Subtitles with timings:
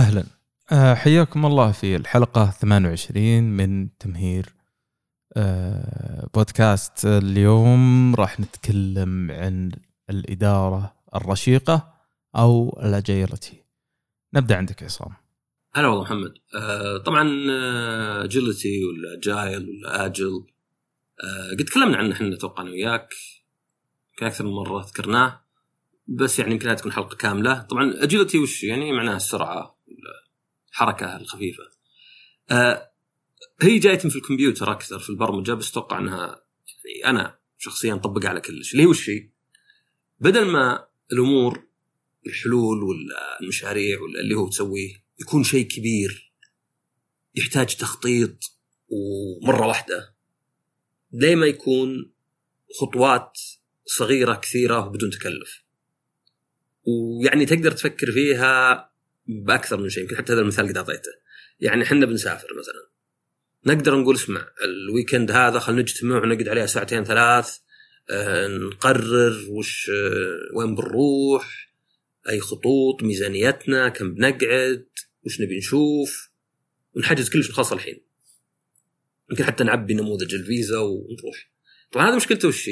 [0.00, 0.24] أهلا.
[0.72, 4.46] أه حياكم الله في الحلقة 28 من تمهير
[5.36, 8.14] أه بودكاست اليوم.
[8.14, 9.72] راح نتكلم عن
[10.10, 11.94] الإدارة الرشيقة
[12.36, 13.62] أو الاجيلتي
[14.34, 15.12] نبدأ عندك عصام.
[15.74, 16.34] هلا والله محمد.
[16.54, 17.30] آه طبعا
[18.24, 20.46] اجيلتي ولا جايل ولا أجل
[21.24, 23.08] آه قد تكلمنا عنه إحنا أتوقع أنا وياك
[24.16, 25.40] كان أكثر من مرة ذكرناه
[26.08, 27.62] بس يعني يمكن تكون حلقة كاملة.
[27.62, 29.79] طبعا اجيلتي وش يعني؟ معناها السرعه
[30.80, 31.62] الحركة الخفيفة.
[32.50, 32.90] آه
[33.62, 36.42] هي جايتني في الكمبيوتر أكثر في البرمجة بس أتوقع أنها
[36.84, 38.72] يعني أنا شخصيا طبقها على كل شيء.
[38.72, 39.30] اللي هو الشيء
[40.20, 41.62] بدل ما الأمور
[42.26, 46.32] الحلول ولا المشاريع ولا اللي هو تسويه يكون شيء كبير
[47.34, 48.52] يحتاج تخطيط
[48.88, 50.14] ومرة واحدة
[51.12, 52.12] ليه ما يكون
[52.80, 53.38] خطوات
[53.86, 55.64] صغيرة كثيرة وبدون تكلف؟
[56.84, 58.89] ويعني تقدر تفكر فيها
[59.30, 61.10] بأكثر من شيء يمكن حتى هذا المثال قد أعطيته.
[61.60, 62.90] يعني إحنا بنسافر مثلا.
[63.66, 67.58] نقدر نقول اسمع الويكند هذا خلينا نجتمع ونقعد عليها ساعتين ثلاث
[68.10, 71.70] آه، نقرر وش آه، وين بنروح
[72.28, 74.86] أي خطوط ميزانيتنا كم بنقعد
[75.26, 76.30] وش نبي نشوف
[76.94, 78.00] ونحجز كلش نخلص الحين.
[79.30, 81.50] يمكن حتى نعبي نموذج الفيزا ونروح.
[81.92, 82.70] طبعا هذا مشكلته وش؟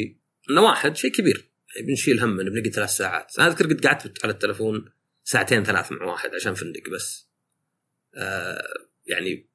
[0.51, 1.51] إنه واحد شيء كبير.
[1.77, 3.39] يعني بنشيل هم بنقعد ثلاث ساعات.
[3.39, 4.85] أنا أذكر قد قعدت على التلفون
[5.29, 7.31] ساعتين ثلاث مع واحد عشان فندق بس.
[8.15, 8.63] آه
[9.07, 9.51] يعني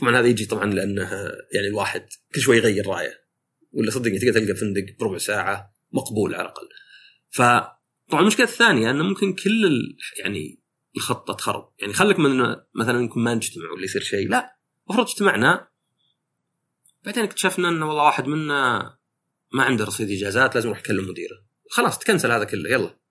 [0.00, 1.10] طبعا هذا يجي طبعا لأنه
[1.52, 3.24] يعني الواحد كل شوي يغير رأيه.
[3.72, 6.68] ولا صدقني تقدر تلقى فندق بربع ساعة مقبول على الأقل.
[7.30, 9.96] فطبعا المشكلة الثانية إنه ممكن كل ال...
[10.18, 10.62] يعني
[10.96, 11.72] الخطة تخرب.
[11.78, 14.28] يعني خليك من مثلا يمكن ما نجتمع ولا يصير شيء.
[14.28, 15.68] لا المفروض اجتمعنا.
[17.04, 18.96] بعدين اكتشفنا إنه والله واحد منا
[19.52, 21.44] ما عنده رصيد إجازات لازم يروح يكلم مديره.
[21.70, 22.70] خلاص تكنسل هذا كله.
[22.70, 23.03] يلا.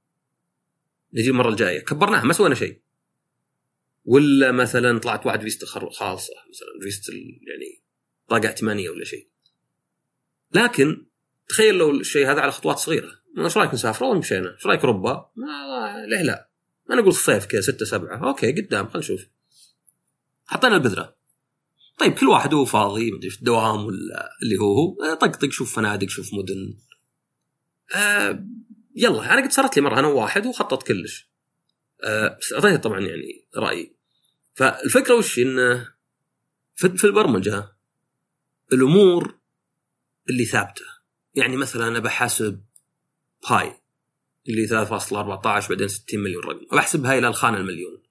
[1.14, 1.80] نجي المرة الجاية.
[1.80, 2.82] كبرناها ما سوينا شيء.
[4.06, 7.84] ولا مثلا طلعت واحد فيزته خالصة مثلا فيزته يعني
[8.28, 9.28] بطاقة ائتمانية ولا شيء.
[10.52, 11.06] لكن
[11.48, 13.12] تخيل لو الشيء هذا على خطوات صغيرة.
[13.38, 14.54] إيش رأيك نسافر؟ والله مشينا.
[14.54, 16.50] إيش رأيك أوروبا؟ ما ليه لا؟
[16.92, 18.28] أنا أقول الصيف كذا ستة سبعة.
[18.28, 19.26] أوكي قدام خلينا نشوف.
[20.46, 21.16] حطينا البذرة.
[21.98, 25.16] طيب كل واحد هو فاضي مدري في الدوام ولا اللي هو هو.
[25.16, 26.78] طقطق شوف فنادق شوف مدن.
[27.96, 28.46] آه
[28.96, 31.30] يلا أنا قد صارت لي مرة أنا وواحد وخطط كلش.
[32.04, 33.96] آه بس اعطيته طبعا يعني رأيي.
[34.54, 35.94] فالفكرة وش؟ انه
[36.76, 37.76] في البرمجة
[38.74, 39.40] الأمور
[40.30, 40.86] اللي ثابتة.
[41.36, 42.64] يعني مثلا أنا بحاسب
[43.50, 43.74] pi
[44.50, 46.66] اللي 3.14 بعدين 60 مليون رقم.
[46.72, 48.04] وبحسبها إلى الخانة المليون.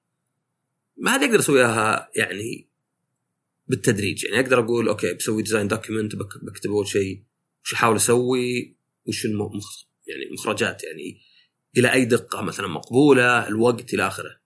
[0.97, 2.69] ما هذه أقدر اسويها يعني
[3.69, 4.25] بالتدريج.
[4.25, 7.23] يعني أقدر أقول okay بسوي design document بكتب أول شيء
[7.65, 8.77] وش أحاول أسوي
[9.07, 11.21] وش المخ يعني المخرجات يعني
[11.77, 14.41] إلى أي دقة مثلا مقبولة الوقت إلى آخره.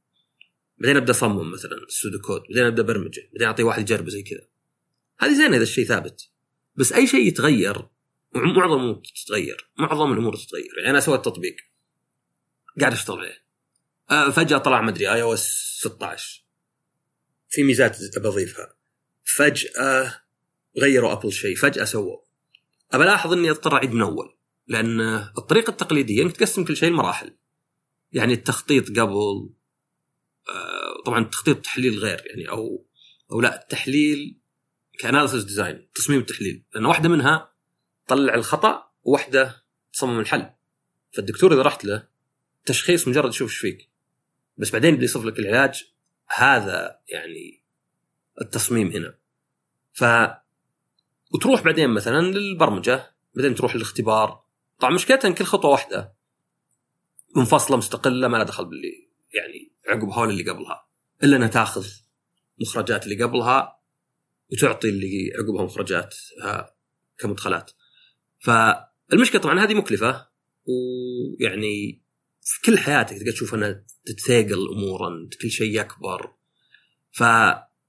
[0.78, 4.22] بعدين أبدأ أصمم مثلا ال pseudo code بعدين أبدأ برمجه بعدين أعطي واحد يجرب زي
[4.22, 4.48] كذا.
[5.18, 6.30] هذه زين إذا الشيء ثابت.
[6.74, 7.88] بس أي شيء يتغير
[8.34, 9.70] معظم تتغير.
[9.78, 10.78] معظم الأمور تتغير.
[10.78, 11.56] يعني أنا سويت تطبيق.
[12.80, 13.46] قاعد أشتغل عليه.
[14.10, 16.44] آه فجأة طلع مدري iOS 16
[17.48, 18.74] في ميزات أبى أضيفها.
[19.24, 20.22] فجأة
[20.78, 21.56] غيروا أبل شيء.
[21.56, 22.18] فجأة سووا.
[22.92, 24.35] أبى ألاحظ إني أضطر أعيد من أول.
[24.66, 25.00] لأن
[25.38, 27.36] الطريقة التقليدية إنك تقسم كل شيء لمراحل.
[28.12, 29.50] يعني التخطيط قبل
[30.48, 32.86] آه، طبعا التخطيط تحليل غير يعني أو
[33.32, 34.38] أو لا التحليل
[34.98, 37.52] كأناليسيس ديزاين تصميم التحليل لأن واحدة منها
[38.06, 40.50] تطلع الخطأ وواحدة تصمم الحل.
[41.12, 42.08] فالدكتور إذا رحت له
[42.66, 43.90] تشخيص مجرد يشوف إيش فيك.
[44.56, 45.84] بس بعدين بده يصف لك العلاج
[46.36, 47.62] هذا يعني
[48.40, 49.18] التصميم هنا.
[49.92, 50.04] ف
[51.34, 54.45] وتروح بعدين مثلا للبرمجة بعدين تروح للاختبار.
[54.78, 56.16] طبعا مشكلتها إن كل خطوة واحدة
[57.36, 60.88] منفصلة مستقلة ما لها دخل باللي يعني عقبها ولا اللي قبلها.
[61.22, 61.86] إلا إنها تأخذ
[62.60, 63.80] مخرجات اللي قبلها
[64.52, 66.74] وتعطي اللي عقبها مخرجاتها
[67.18, 67.70] كمدخلات.
[68.38, 70.28] فالمشكلة طبعا هذه مكلفة
[70.66, 72.02] ويعني
[72.42, 76.34] في كل حياتك تقدر تشوف إنها تتثاقل امورا كل شيء يكبر.
[77.12, 77.22] ف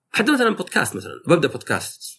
[0.10, 2.17] حتى مثلا بودكاست مثلا ببدأ بودكاست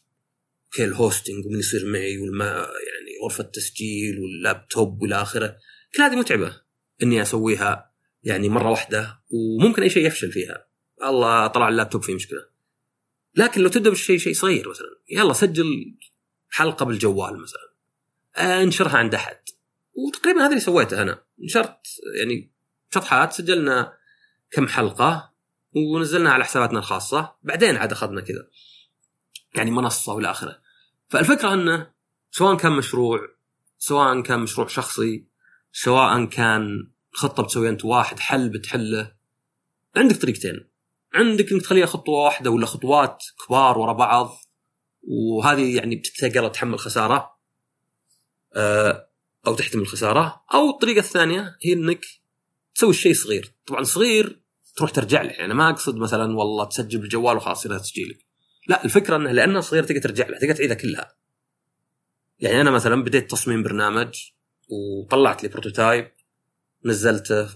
[0.69, 5.57] okay ال hosting ومن يصير معي والما يعني غرفة تسجيل واللابتوب والى آخره
[5.97, 6.61] كل هذه متعبة
[7.03, 7.93] إني أسويها
[8.23, 10.67] يعني مرة واحدة وممكن أي شيء يفشل فيها.
[11.05, 12.47] الله طلع اللابتوب فيه مشكلة.
[13.35, 15.97] لكن لو تبدأ بشيء شيء صغير مثلا يلا سجل
[16.51, 17.69] حلقة بالجوال مثلا.
[18.63, 19.39] انشرها عند أحد.
[19.95, 21.23] وتقريبا هذا اللي سويته أنا.
[21.39, 21.81] نشرت
[22.19, 22.53] يعني
[22.95, 23.93] شطحات سجلنا
[24.51, 25.35] كم حلقة
[25.73, 27.35] ونزلناها على حساباتنا الخاصة.
[27.43, 28.49] بعدين عاد أخذنا كذا.
[29.55, 30.59] يعني منصة والى آخره.
[31.09, 31.91] فالفكرة إنه
[32.31, 33.21] سواء كان مشروع
[33.79, 35.25] سواء كان مشروع شخصي
[35.73, 39.13] سواء كان خطة بتسويها أنت واحد حل بتحله
[39.97, 40.69] عندك طريقتين.
[41.15, 44.37] عندك إنك تخليها خطوة واحدة ولا خطوات كبار ورا بعض
[45.03, 47.39] وهذه يعني بتتقل تحمل خسارة
[48.55, 49.09] آه،
[49.47, 50.45] أو تحتمل خسارة.
[50.55, 52.01] أو الطريقة الثانية هي إنك
[52.75, 53.53] تسوي الشيء صغير.
[53.67, 54.43] طبعا صغير
[54.77, 55.31] تروح ترجع له.
[55.31, 58.28] يعني ما أقصد مثلا والله تسجل بالجوال وخلاص يصير تسجيلك.
[58.69, 61.17] لا الفكرة إنه لانها صغيره تقدر ترجع لها تقدر تعيدها كلها.
[62.41, 64.31] يعني أنا مثلا بديت تصميم برنامج
[64.69, 66.13] وطلعت لي prototype
[66.85, 67.49] نزلته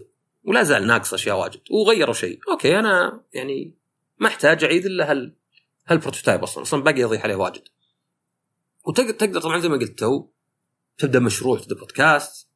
[0.45, 2.41] ولا زال ناقص أشياء واجد وغيروا شيء.
[2.51, 3.75] okay أنا يعني
[4.19, 5.37] ما أحتاج أعيد إلا هال
[5.87, 7.63] هال prototype أصلا أصلا باقي اضيف عليه واجد.
[8.85, 10.29] وتقدر تقدر طبعا زي ما قلت تو
[10.99, 12.49] تبدأ مشروع تبدأ بودكاست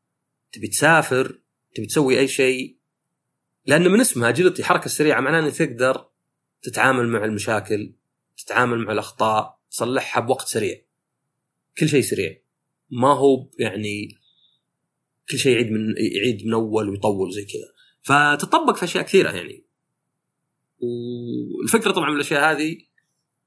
[0.52, 1.40] تبي تسافر
[1.74, 2.76] تبي تسوي أي شيء.
[3.66, 6.08] لأن من اسمها اجيلتي حركة سريعة معناه إنك تقدر
[6.62, 7.92] تتعامل مع المشاكل.
[8.36, 10.82] تتعامل مع الأخطاء تصلحها بوقت سريع.
[11.78, 12.40] كل شيء سريع.
[12.90, 14.18] ما هو يعني
[15.30, 17.72] كل شيء يعيد من يعيد من أول ويطول زي كذا.
[18.02, 19.64] فتطبق في أشياء كثيرة يعني.
[20.78, 22.78] والفكرة طبعا من الأشياء هذه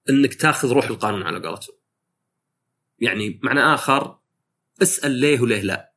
[0.09, 1.75] إنك تاخذ روح القانون على قولتهم.
[2.99, 4.19] يعني معنى آخر
[4.81, 5.93] اسأل ليه وليه لا.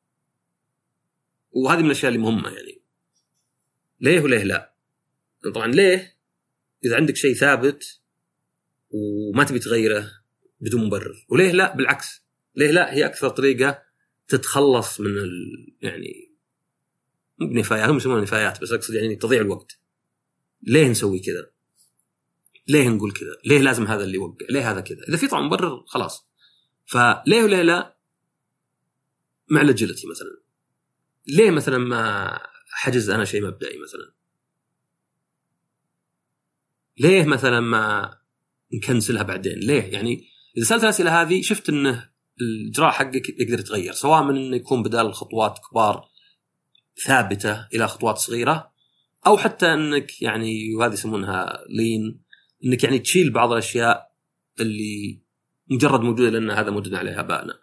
[1.50, 2.82] وهذه من الأشياء اللي مهمة يعني.
[4.00, 4.74] ليه وليه لا؟
[5.54, 6.16] طبعا ليه؟
[6.84, 8.01] إذا عندك شيء ثابت
[8.92, 10.10] وما تبي تغيره
[10.60, 12.22] بدون مبرر وليه لا بالعكس
[12.56, 13.82] ليه لا هي أكثر طريقة
[14.28, 15.66] تتخلص من ال...
[15.80, 16.32] يعني
[17.38, 19.78] مو بنفايات هم يسمونها نفايات بس أقصد يعني تضيع الوقت
[20.62, 21.50] ليه نسوي كذا؟
[22.68, 25.84] ليه نقول كذا؟ ليه لازم هذا اللي يوقع؟ ليه هذا كذا؟ إذا في طبعا مبرر
[25.86, 26.26] خلاص
[26.86, 27.96] فليه وليه لا؟
[29.48, 30.40] مع الأجيلتي مثلا
[31.26, 34.12] ليه مثلا ما حجز أنا شيء مبدئي مثلا؟
[36.98, 38.18] ليه مثلا ما
[38.74, 40.24] نكنسلها بعدين؟ ليه؟ يعني
[40.56, 42.10] إذا سألت الأسئلة هذه شفت انه
[42.40, 46.08] الإجراء حقك يقدر يتغير سواء من إنه يكون بدال خطوات كبار
[47.04, 48.72] ثابتة إلى خطوات صغيرة
[49.26, 52.22] أو حتى إنك يعني وهذه يسمونها لين
[52.64, 54.12] إنك يعني تشيل بعض الأشياء
[54.60, 55.22] اللي
[55.70, 57.54] مجرد موجودة لأن هذا موجود عليها ابائنا.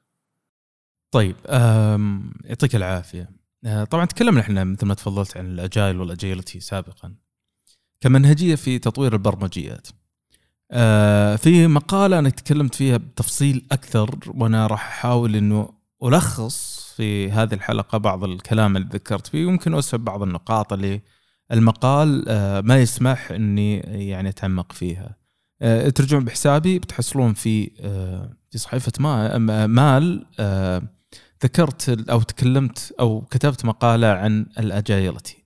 [1.12, 1.36] طيب
[2.46, 3.30] يعطيك العافية.
[3.66, 7.16] آه، طبعا تكلمنا إحنا مثل ما تفضلت عن الأجايل والأجيلتي سابقا
[8.02, 9.88] كمنهجية في تطوير البرمجيات.
[10.72, 15.70] آه، في مقالة أنا تكلمت فيها بتفصيل أكثر وأنا راح أحاول إنه
[16.04, 21.02] ألخص في هذه الحلقة بعض الكلام اللي ذكرت فيه ويمكن اسهب بعض النقاط اللي
[21.52, 25.16] المقال آه، ما يسمح إني يعني أتعمق فيها.
[25.62, 27.72] آه، ترجعون بحسابي بتحصلون في
[28.52, 28.92] في صحيفة
[29.68, 30.26] مال
[31.44, 35.39] ذكرت أو تكلمت أو كتبت مقالة عن الأجايلتي آه،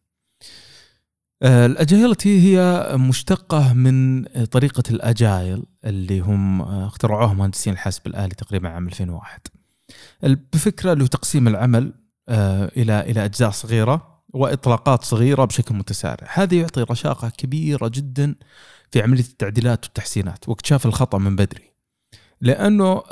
[1.43, 9.39] الاجايلتي هي مشتقة من طريقة الأجايل اللي هم اخترعوها مهندسين الحاسب الآلي تقريبا عام 2001
[10.23, 11.93] بفكرة له تقسيم العمل
[12.29, 16.27] آه، إلى إلى أجزاء صغيرة وإطلاقات صغيرة بشكل متسارع.
[16.33, 18.35] هذا يعطي رشاقة كبيرة جدا
[18.91, 21.73] في عملية التعديلات والتحسينات واكتشاف الخطأ من بدري.
[22.41, 23.03] لأنه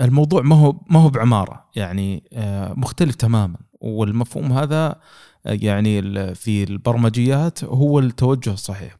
[0.00, 5.00] الموضوع ما هو ما هو بعمارة يعني آه، مختلف تماما والمفهوم هذا
[5.44, 6.02] يعني
[6.34, 8.96] في البرمجيات هو التوجه الصحيح.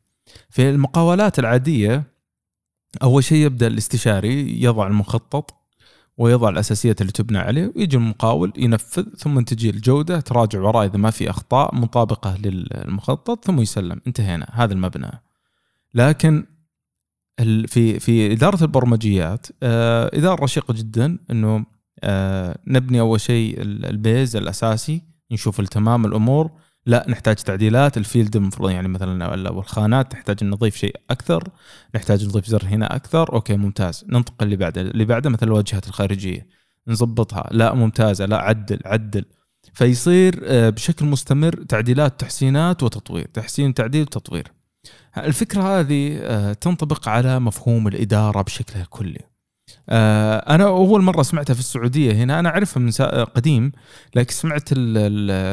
[0.51, 2.03] في المقاولات العادية
[3.03, 5.55] أول شيء يبدأ الاستشاري يضع المخطط
[6.19, 11.11] ويضع الأساسيات اللي تبنى عليه ويجي المقاول ينفذ ثم تجي الجودة تراجع وراء إذا ما
[11.11, 14.01] في أخطاء مطابقة للمخطط ثم يسلم.
[14.07, 14.47] انتهينا.
[14.53, 15.11] هذا المبنى.
[15.95, 16.45] لكن
[17.67, 21.65] في في إدارة البرمجيات آه، إدارة رشيقة جدا أنه
[22.05, 25.03] آه، نبني أول شيء ال base الأساسي
[25.33, 26.51] نشوف التمام الأمور.
[26.87, 27.97] لا نحتاج تعديلات.
[27.97, 31.49] ال field المفروض يعني مثلا الخانات نحتاج نضيف شيء أكثر
[31.95, 33.33] نحتاج نضيف زر هنا أكثر.
[33.33, 34.05] أوكي ممتاز.
[34.09, 34.81] ننتقل اللي بعده.
[34.81, 36.47] اللي بعده مثلا الواجهات الخارجية.
[36.89, 38.27] نظبطها لا ممتازة.
[38.27, 39.25] لا عدل عدل.
[39.73, 43.27] فيصير آه، بشكل مستمر تعديلات تحسينات وتطوير.
[43.35, 44.53] تحسين تعديل تطوير.
[45.19, 49.34] الفكرة هذه آه، تنطبق على مفهوم الإدارة بشكلها الكلي.
[49.89, 52.91] أنا أول مرة سمعتها في السعودية هنا أنا أعرفها من
[53.25, 53.73] قديم
[54.15, 54.73] لكن سمعت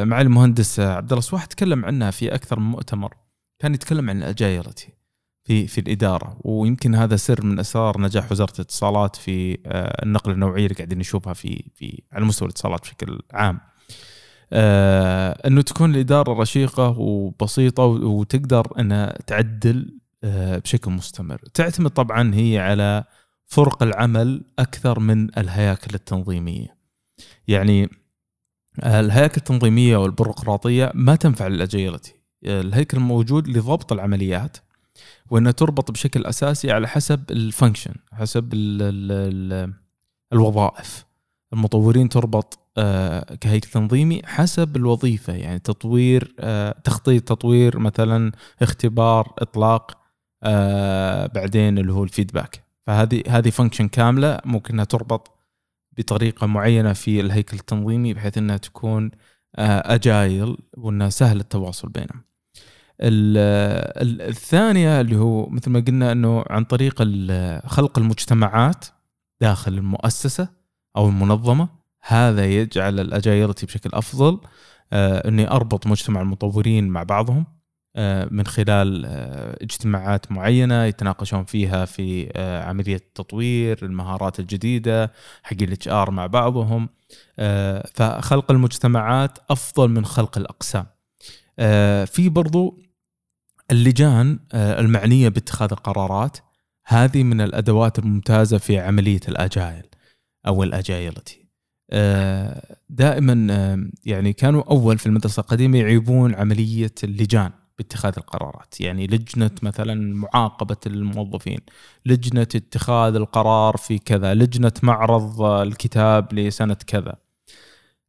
[0.06, 3.14] مع المهندس عبد الله صواح تكلم عنها في أكثر من مؤتمر
[3.60, 5.02] كان يتكلم عن الاجايلتي
[5.44, 10.66] في في الإدارة ويمكن هذا سر من أسرار نجاح وزارة الاتصالات في آه، النقله النوعية
[10.66, 13.60] اللي قاعدين نشوفها في في على مستوى الاتصالات بشكل عام.
[14.54, 21.42] آه أنه تكون الإدارة رشيقة وبسيطة وتقدر أنها تعدل آه بشكل مستمر.
[21.54, 23.04] تعتمد طبعا هي على
[23.52, 26.78] فرق العمل أكثر من الهياكل التنظيمية.
[27.48, 27.90] يعني
[28.84, 32.14] الهياكل التنظيمية والبيروقراطية ما تنفع لل agility.
[32.46, 34.58] الهيكل موجود لضبط العمليات
[35.32, 39.74] وإنها تربط بشكل أساسي على حسب ال function حسب ال ال ال
[40.34, 41.06] الوظائف
[41.54, 48.32] المطورين تربط آه، كهيكل تنظيمي حسب الوظيفة يعني تطوير آه، تخطيط تطوير مثلا
[48.62, 49.98] اختبار إطلاق
[50.44, 55.32] آه بعدين اللي هو ال feedback فهذه هذه function كاملة ممكن إنها تربط
[55.98, 59.12] بطريقة معينة في الهيكل التنظيمي بحيث إنها تكون
[59.56, 62.24] اجايل وإنها سهل التواصل بينهم.
[64.30, 67.04] الثانية اللي هو مثل ما قلنا إنه عن طريق
[67.66, 68.86] خلق المجتمعات
[69.42, 70.50] داخل المؤسسة
[70.98, 71.70] أو المنظمة
[72.02, 74.40] هذا يجعل الاجايلتي بشكل أفضل
[74.94, 77.61] آه، إني أربط مجتمع المطورين مع بعضهم آه،
[78.32, 82.32] من خلال آه، اجتماعات معينة يتناقشون فيها في
[82.68, 85.12] عملية تطوير المهارات الجديدة
[85.44, 86.90] حق ال HR مع بعضهم.
[87.94, 90.86] فخلق المجتمعات أفضل من خلق الأقسام.
[92.06, 92.82] في برضو
[93.72, 96.38] اللجان المعنية باتخاذ القرارات
[96.86, 99.86] هذه من الأدوات الممتازة في عملية ال agile
[100.48, 101.48] أو ال agility
[102.90, 103.34] دائما
[104.06, 107.52] يعني كانوا أول في المدرسة القديمة يعيبون عملية اللجان.
[107.82, 108.82] باتخاذ القرارات.
[108.82, 111.60] يعني لجنة مثلا معاقبة الموظفين
[112.06, 117.16] لجنة اتخاذ القرار في كذا لجنة معرض الكتاب لسنة كذا.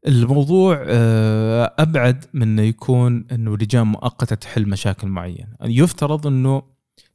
[0.06, 5.56] الموضوع آه، أبعد من يكون أنه لجان مؤقتة تحل مشاكل معينة.
[5.62, 6.62] يفترض أنه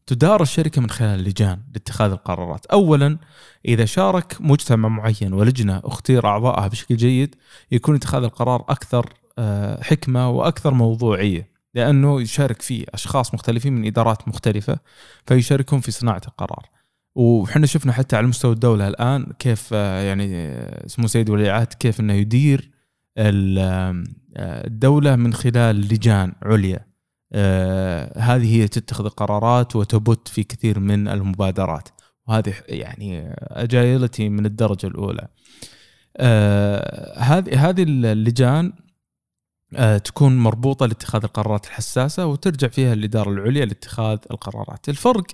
[0.08, 2.66] تدار الشركة من خلال لجان لاتخاذ القرارات.
[2.66, 3.18] أولا
[3.66, 7.36] إذا شارك مجتمع معين ولجنة أختير أعضائها بشكل جيد
[7.72, 11.57] يكون اتخاذ القرار أكثر آه، حكمة وأكثر موضوعية.
[11.77, 14.79] لأنه يشارك فيه أشخاص مختلفين من إدارات مختلفة
[15.25, 16.69] فيشاركون في صناعة القرار.
[17.15, 21.74] وحنا شفنا حتى على مستوى الدولة الآن كيف آه، يعني آه، سمو سيد ولي العهد
[21.74, 22.72] كيف إنه يدير
[23.17, 24.03] آه،
[24.38, 26.88] الدولة من خلال لجان عليا.
[28.17, 31.89] هذه هي تتخذ القرارات وتبت في كثير من المبادرات.
[32.27, 35.27] وهذه يعني أجايلتي من الدرجة الأولى.
[37.17, 38.74] هذه هذه اللجان
[40.03, 44.89] تكون مربوطة لاتخاذ القرارات الحساسة وترجع فيها الإدارة العليا لاتخاذ القرارات.
[44.89, 45.27] الفرق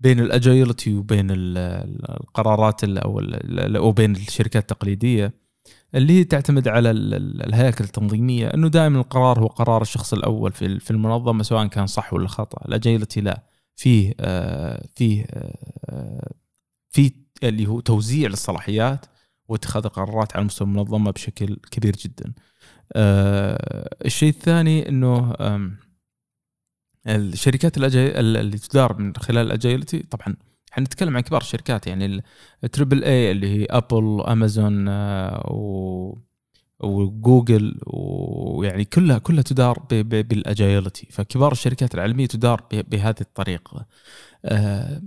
[0.00, 3.20] بين الاجايلتي وبين القرارات أو
[3.76, 5.32] أو بين الشركات التقليدية
[5.94, 10.90] اللي هي تعتمد على الهياكل التنظيمية أنه دائما القرار هو قرار الشخص الأول في في
[10.90, 12.68] المنظمة سواء كان صح ولا خطأ.
[12.68, 13.42] الاجايلتي لا.
[13.76, 15.26] فيه آه، فيه
[15.84, 16.32] آه،
[16.90, 19.06] في اللي هو توزيع للصلاحيات
[19.48, 22.32] واتخاذ القرارات على مستوى المنظمة بشكل كبير جدا.
[22.92, 25.34] آه الشيء الثاني إنه
[27.06, 27.78] الشركات.
[27.78, 30.36] اللي تدار من خلال ال agility طبعا
[30.72, 32.22] إحنا نتكلم عن كبار الشركات يعني
[32.64, 36.18] ال triple A اللي هي ابل امازون آه و
[36.80, 43.86] وجوجل ويعني كلها كلها تدار بال agility فكبار الشركات العالمية تدار بهذه الطريقة
[44.44, 45.02] آه،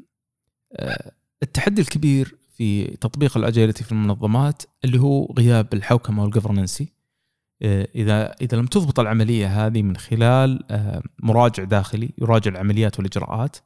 [1.43, 6.93] التحدي الكبير في تطبيق الاجيلتي في المنظمات اللي هو غياب الحوكمة والجفرنسي
[7.61, 13.57] آه، اذا إذا لم تضبط العملية هذه من خلال آه، مراجع داخلي يراجع العمليات والإجراءات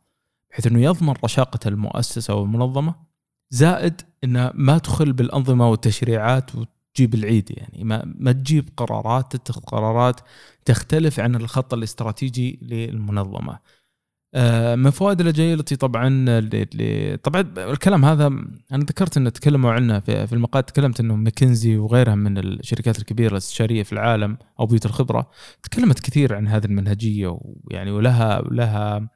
[0.52, 2.96] بحيث إنه يضمن رشاقة المؤسسة والمنظمة
[3.50, 10.22] زائد انه ما تخل بالأنظمة والتشريعات وتجيب العيد يعني ما ما تجيب قرارات تتخذ قرارات
[10.66, 13.60] تختلف عن الخط الاستراتيجي للمنظمة.
[14.34, 18.28] آه، من فوائد الاجيلتي طبعا اللي طبعا الكلام هذا
[18.72, 23.32] أنا ذكرت ان تكلموا عنه في, في المقال تكلمت إنه ماكنزي وغيرها من الشركات الكبيرة
[23.32, 25.30] الاستشاريه في العالم أو بيوت الخبرة
[25.64, 29.10] تكلمت كثير عن هذه المنهجية ويعني ولها لها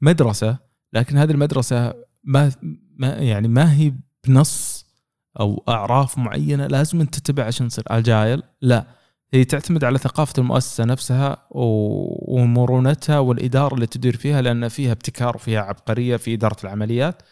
[0.00, 0.58] مدرسة
[0.92, 2.52] لكن هذه المدرسة ما
[2.96, 3.92] ما يعني ما هي
[4.26, 4.86] بنص
[5.40, 8.99] أو أعراف معينة لازم تتبع عشان تصير آجايل لا.
[9.32, 15.60] هي تعتمد على ثقافة المؤسسة نفسها ومرونتها والإدارة اللي تدير فيها لأن فيها ابتكار وفيها
[15.60, 17.22] عبقرية في إدارة العمليات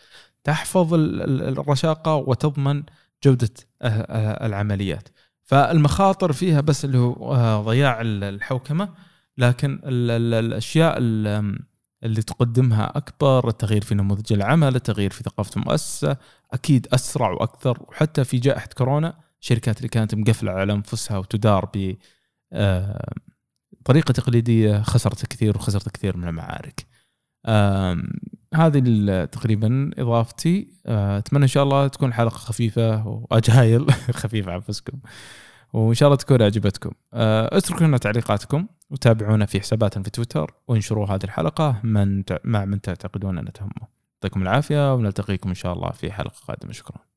[0.45, 2.83] تحفظ الرشاقة وتضمن
[3.25, 3.51] جودة
[3.83, 5.09] العمليات.
[5.43, 8.89] فالمخاطر فيها بس اللي هو آه، ضياع الحوكمة
[9.39, 16.17] لكن الأشياء اللي تقدمها أكبر التغيير في نموذج العمل التغيير في ثقافة المؤسسة
[16.53, 21.95] أكيد أسرع وأكثر وحتى في جائحة كورونا الشركات اللي كانت مقفلة على أنفسها وتدار ب
[22.53, 23.15] آه،
[23.85, 26.87] طريقة تقليدية خسرت كثير وخسرت كثير من المعارك.
[28.55, 30.69] هذه تقريبا إضافتي.
[30.87, 33.93] آه، أتمنى إن شاء الله تكون حلقة خفيفة وأجايل
[34.23, 34.99] خفيفة على أنفسكم.
[35.73, 41.07] وإن شاء الله تكون عجبتكم آه، اتركوا لنا تعليقاتكم وتابعونا في حساباتنا في تويتر وانشروا
[41.07, 43.89] هذه الحلقة من مع من تعتقدون أنها تهمه.
[44.15, 46.73] يعطيكم العافية ونلتقيكم إن شاء الله في حلقة قادمة.
[46.73, 47.08] شكرا.